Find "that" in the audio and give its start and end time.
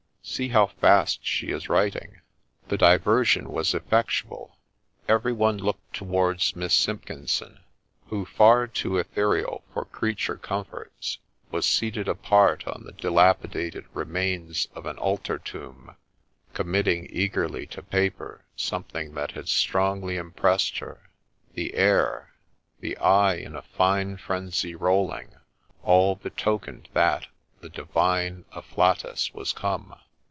19.15-19.31, 26.93-27.25